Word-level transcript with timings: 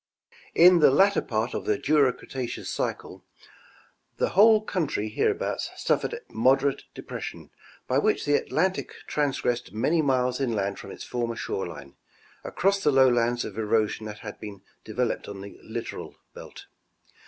In 0.55 0.79
the 0.79 0.89
latter 0.89 1.21
part 1.21 1.53
of 1.53 1.65
the 1.65 1.77
Jura 1.77 2.11
Cretaceous 2.11 2.71
cycle, 2.71 3.23
the 4.17 4.29
whole 4.29 4.59
country 4.61 5.09
hereabout 5.09 5.61
suffered 5.77 6.13
a 6.15 6.21
moderate 6.33 6.85
depression, 6.95 7.51
by 7.87 7.99
which 7.99 8.25
the 8.25 8.33
Atlantic 8.33 8.95
transgressed 9.05 9.73
many 9.73 10.01
miles 10.01 10.41
inland 10.41 10.79
from 10.79 10.89
its 10.89 11.03
former 11.03 11.35
shore 11.35 11.67
line, 11.67 11.93
across 12.43 12.81
the 12.83 12.91
lowlands 12.91 13.45
of 13.45 13.59
erosion 13.59 14.07
that 14.07 14.19
had 14.25 14.39
been 14.39 14.63
developed 14.83 15.27
on 15.27 15.41
the 15.41 15.59
litoral 15.63 16.15
belt. 16.33 16.65